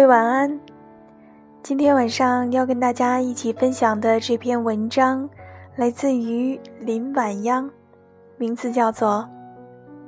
[0.00, 0.58] 各位晚安。
[1.62, 5.28] 今天晚上要跟大家一起分享的这篇文章，
[5.76, 7.68] 来自于林晚央，
[8.38, 9.28] 名字叫做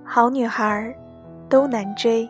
[0.08, 0.96] 《好女孩
[1.46, 2.26] 都难追》。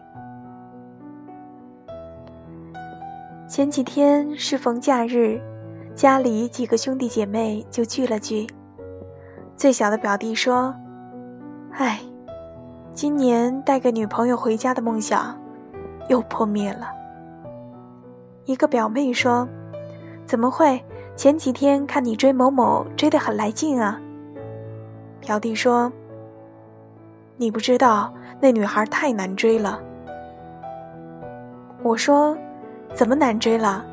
[3.46, 5.40] 前几天适逢假日，
[5.94, 8.44] 家里几个兄弟姐妹就聚了聚。
[9.56, 10.74] 最小的表弟说
[11.78, 12.00] ：“唉，
[12.92, 15.40] 今年带个女朋友回家的梦想
[16.08, 16.88] 又破灭了。”
[18.44, 19.48] 一个表妹说
[20.26, 20.82] ：“怎么会？
[21.14, 24.00] 前几天看你追某某，追得很来劲啊。”
[25.20, 25.92] 表弟说
[27.36, 29.80] ：“你不知道，那女孩太难追了。”
[31.84, 32.36] 我说
[32.94, 33.84] ：“怎么难追了？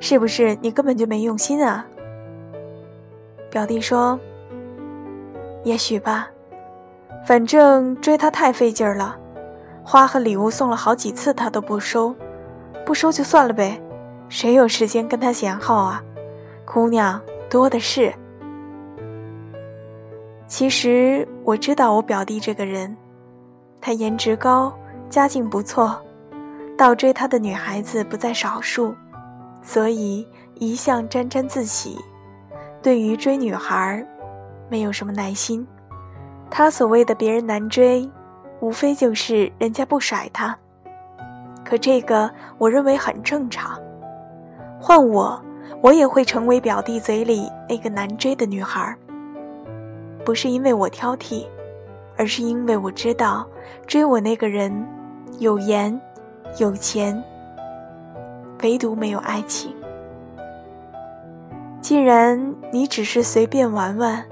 [0.00, 1.84] 是不是你根本就没用心啊？”
[3.50, 4.18] 表弟说
[5.64, 6.28] ：“也许吧，
[7.26, 9.18] 反正追她太费劲儿了，
[9.82, 12.14] 花和礼物送了好几次，她都不收，
[12.86, 13.78] 不收就算了呗。”
[14.28, 16.02] 谁有时间跟他闲耗啊？
[16.64, 18.12] 姑娘多的是。
[20.46, 22.96] 其实我知道我表弟这个人，
[23.80, 24.72] 他颜值高，
[25.10, 25.98] 家境不错，
[26.76, 28.94] 倒追他的女孩子不在少数，
[29.62, 31.98] 所以一向沾沾自喜，
[32.82, 34.06] 对于追女孩，
[34.70, 35.66] 没有什么耐心。
[36.50, 38.08] 他所谓的别人难追，
[38.60, 40.56] 无非就是人家不甩他。
[41.64, 43.78] 可这个我认为很正常。
[44.80, 45.40] 换我，
[45.82, 48.96] 我也会成为表弟嘴里那个难追的女孩。
[50.24, 51.46] 不是因为我挑剔，
[52.16, 53.46] 而是因为我知道，
[53.86, 54.72] 追我那个人
[55.38, 56.00] 有颜
[56.58, 57.22] 有钱，
[58.62, 59.74] 唯独没有爱情。
[61.80, 64.24] 既然你只是随便玩玩，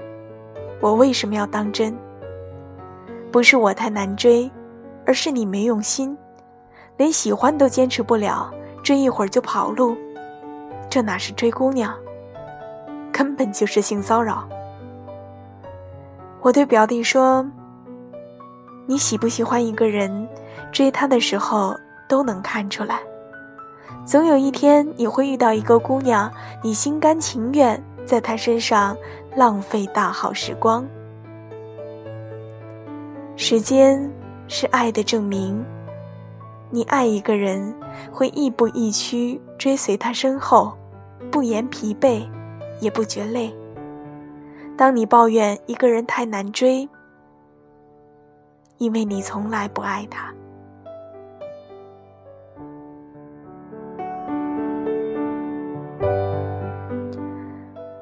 [0.79, 1.93] 我为什么要当真？
[3.31, 4.49] 不是我太难追，
[5.05, 6.17] 而是你没用心，
[6.95, 8.49] 连喜欢都坚持不了，
[8.81, 9.97] 追一会儿就跑路。
[10.89, 11.93] 这哪是追姑娘，
[13.11, 14.47] 根本就是性骚扰。
[16.41, 17.45] 我对表弟说
[18.87, 20.27] ：“你喜不喜欢一个人，
[20.71, 21.75] 追他的时候
[22.07, 22.99] 都能看出来。
[24.05, 26.31] 总有一天你会遇到一个姑娘，
[26.63, 28.95] 你心甘情愿在她身上
[29.35, 30.87] 浪费大好时光。
[33.35, 34.09] 时间
[34.47, 35.63] 是爱的证明。
[36.69, 37.75] 你爱一个人，
[38.11, 40.73] 会亦步亦趋追随他身后。”
[41.29, 42.25] 不言疲惫，
[42.79, 43.53] 也不觉累。
[44.77, 46.87] 当你抱怨一个人太难追，
[48.77, 50.33] 因为你从来不爱他。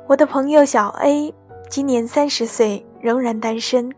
[0.08, 1.34] 我的朋友小 A
[1.68, 3.92] 今年三十岁，仍然单身，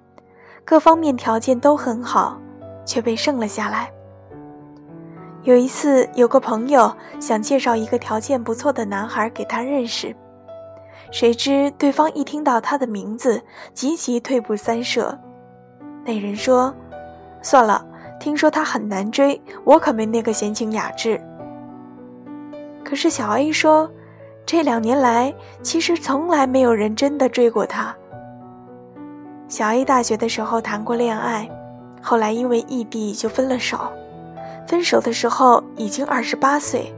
[0.63, 2.39] 各方面条件都很好，
[2.85, 3.91] 却被剩了下来。
[5.47, 10.13] 有一次，有个朋友想介绍一个条件不错的男孩给他认识，
[11.09, 13.41] 谁知对方一听到他的名字，
[13.74, 15.18] 急急退步三舍。
[16.03, 16.75] 那人说
[17.41, 17.81] ：“算了，
[18.19, 21.18] 听说他很难追，我可没那个闲情雅致。”
[22.84, 23.90] 可是小 A 说
[24.46, 27.96] ：“这两年来，其实从来没有人真的追过他。”
[29.47, 31.50] 小 A 大学的时候谈过恋爱，
[32.02, 33.80] 后来因为异地就分了手。
[34.67, 36.94] 分手的时候已经二十八岁，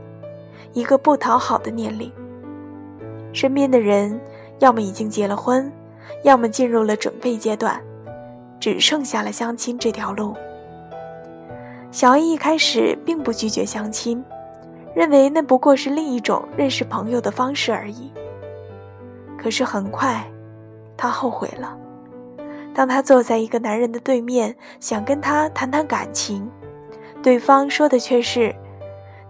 [0.73, 2.11] 一个不讨好的年龄。
[3.31, 4.19] 身边的人
[4.57, 5.71] 要么已经结了婚，
[6.23, 7.79] 要么进入了准备阶段，
[8.59, 10.35] 只剩下了相亲这条路。
[11.91, 14.23] 小 A 一开始并不拒绝相亲，
[14.95, 18.11] 认为那不过是另一种认识朋友的方式而已。
[19.37, 20.25] 可是很快，
[20.97, 21.77] 他后悔了。
[22.73, 26.49] 当他坐在一个男人的对面，想跟他谈谈感情。
[27.21, 28.55] 对方说的却是：“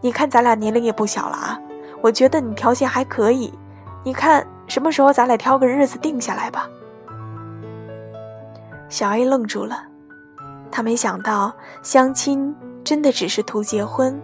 [0.01, 1.59] 你看咱俩年龄也不小了啊，
[2.01, 3.53] 我觉得你条件还可以，
[4.03, 6.69] 你看什么时候咱俩挑个日子定下来吧。”
[8.89, 9.83] 小 A 愣住了，
[10.71, 14.21] 他没想到相亲真的只是图结婚，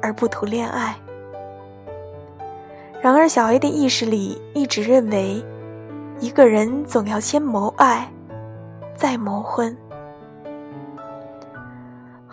[0.00, 0.96] 而不图恋爱。
[3.00, 5.44] 然而小 A 的意识里一直认为，
[6.20, 8.08] 一个人总要先谋爱，
[8.96, 9.76] 再谋婚。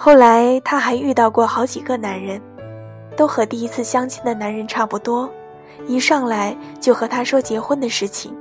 [0.02, 2.42] 后来，她还遇到过好几个男人，
[3.18, 5.30] 都和第一次相亲的男人差不多，
[5.88, 8.34] 一上来就和他说结婚的事情，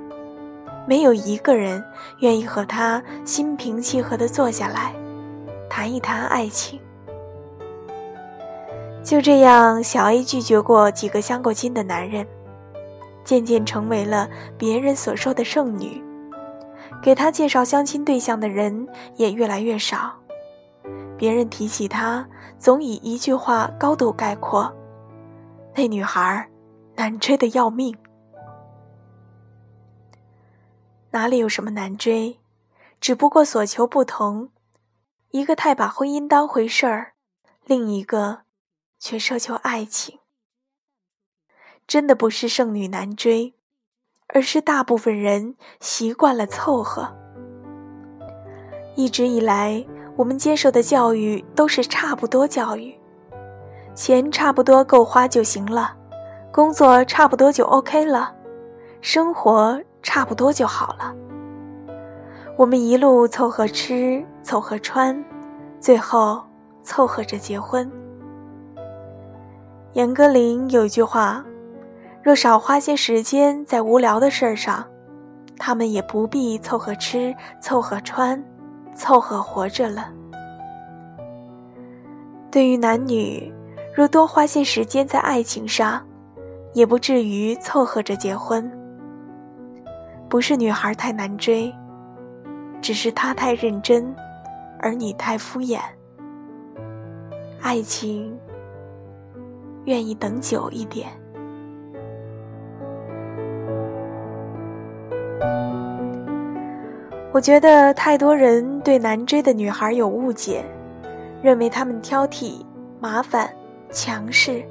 [0.87, 1.83] 没有一个人
[2.21, 4.95] 愿意和他心平气和地坐下来，
[5.69, 6.79] 谈一谈爱情。
[9.03, 12.25] 就这样，小 A 拒绝过几个相过亲的男人，
[13.25, 16.01] 渐渐成为了别人所说的剩女，
[17.03, 20.15] 给她介绍相亲对象的人也越来越少。
[21.19, 22.27] 别人提起她，
[22.59, 24.73] 总以一句话高度概括：
[25.75, 26.49] 那女孩
[26.95, 27.97] 难追的要命。
[31.11, 32.39] 哪里有什么难追，
[33.01, 34.51] 只不过所求不同。
[35.31, 37.13] 一个太把婚姻当回事儿，
[37.65, 38.43] 另一个
[38.99, 40.21] 却奢求爱情。
[41.87, 43.55] 真的不是剩女难追，
[44.29, 47.17] 而是大部分人习惯了凑合。
[48.97, 49.87] 一直以来，
[50.19, 52.93] 我们接受的教育都是差不多教育，
[53.95, 55.95] 钱差不多够花就行了，
[56.51, 58.35] 工作差不多就 OK 了，
[59.01, 61.15] 生活差不多就好了。
[62.57, 65.25] 我们一路凑合吃，凑合穿，
[65.79, 66.43] 最后
[66.83, 67.89] 凑合着结婚。
[69.93, 71.45] 严歌苓有一句话。
[72.25, 74.85] 若少花些时间在无聊的事儿上，
[75.57, 77.33] 他们也不必凑合吃、
[77.63, 78.43] 凑合穿、
[78.99, 80.13] 凑合活着了。
[82.51, 83.53] 对于男女，
[83.95, 86.05] 若多花些时间在爱情上，
[86.75, 88.69] 也不至于凑合着结婚。
[90.29, 91.73] 不是女孩太难追，
[92.83, 94.13] 只是他太认真，
[94.81, 95.79] 而你太敷衍。
[97.63, 98.37] 爱情
[99.85, 101.09] 愿意等久一点。
[107.31, 110.65] 我觉得太多人对难追的女孩有误解，
[111.43, 112.65] 认为她们挑剔、
[113.01, 113.49] 麻烦、
[113.91, 114.65] 强势。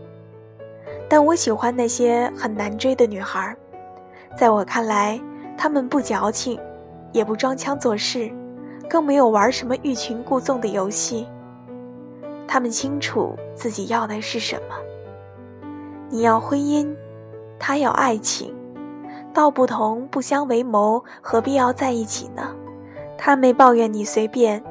[1.07, 3.55] 但我喜欢那些很难追的女孩，
[4.35, 5.21] 在我看来，
[5.55, 6.59] 她们不矫情，
[7.11, 8.29] 也不装腔作势，
[8.89, 11.27] 更没有玩什么欲擒故纵的游戏。
[12.47, 14.75] 她们清楚自己要的是什么。
[16.09, 16.91] 你要婚姻，
[17.59, 18.56] 他要爱情。
[19.37, 22.55] 道不同不相为谋，何必要在一起呢？
[23.19, 24.63] 他没抱怨你随便，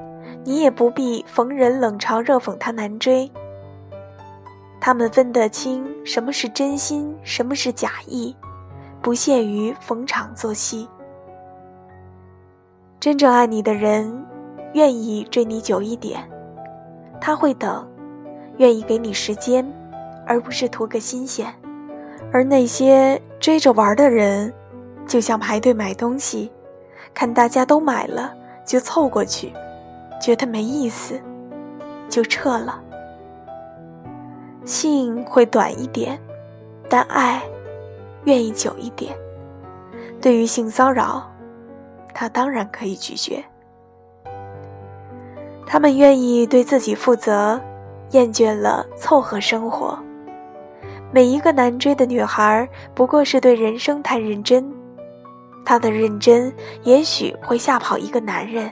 [0.42, 3.30] 你也不必逢人冷嘲热讽他难追。
[4.80, 8.34] 他们分得清什么是真心，什么是假意，
[9.00, 10.88] 不屑于逢场作戏。
[12.98, 14.26] 真正爱你的人，
[14.72, 16.28] 愿意追你久一点，
[17.20, 17.88] 他会等，
[18.56, 19.64] 愿意给你时间，
[20.26, 21.54] 而不是图个新鲜。
[22.32, 24.52] 而那些追着玩的人，
[25.06, 26.50] 就像排队买东西，
[27.14, 28.34] 看大家都买了
[28.64, 29.52] 就凑过去，
[30.20, 31.20] 觉得没意思，
[32.08, 32.82] 就撤了。
[34.64, 36.20] 性会短一点，
[36.88, 37.42] 但爱
[38.24, 39.16] 愿意久一点。
[40.20, 41.30] 对于性骚扰，
[42.12, 43.44] 他当然可以拒绝。
[45.66, 47.60] 他们愿意对自己负责，
[48.12, 49.98] 厌倦了凑合生活。
[51.16, 54.70] 每一个难追的女孩，不过是对人生太认真。
[55.64, 56.52] 她的认真
[56.82, 58.70] 也许会吓跑一个男人，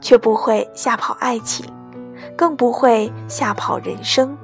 [0.00, 1.66] 却不会吓跑爱情，
[2.36, 4.38] 更不会吓跑人生。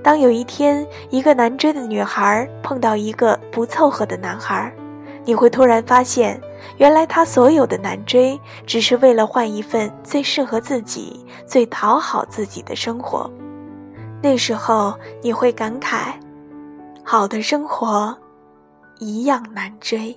[0.00, 4.72] 当有一天，一个难追的女孩碰到一个不凑合的男孩，
[5.24, 6.40] 你会突然发现，
[6.76, 13.28] 原来他所有的难追，只是为了换一份最适合自己、最讨好自己的生活。
[14.22, 16.14] 那时候你会感慨，
[17.04, 18.16] 好的生活
[19.00, 20.16] 一样难追。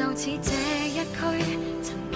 [0.00, 0.50] 就似这
[0.88, 2.09] 一区，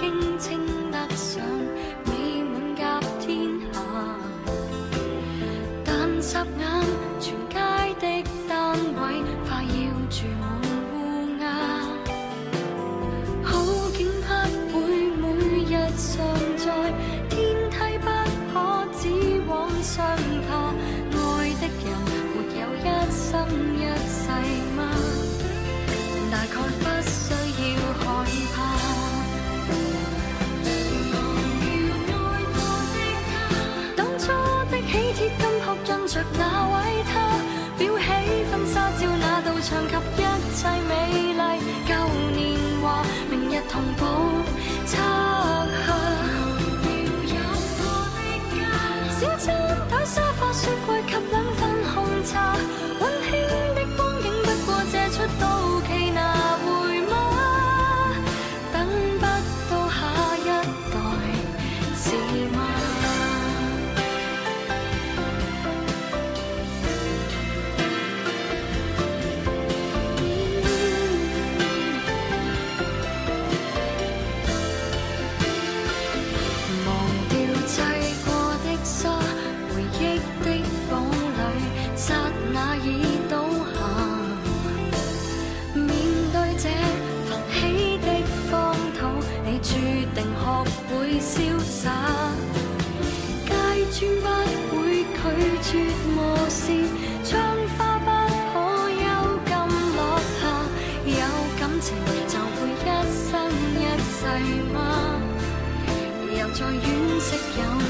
[107.57, 107.84] 一